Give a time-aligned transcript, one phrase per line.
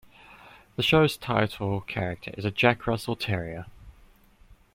[0.77, 3.67] The show's title character is a Jack Russell Terrier.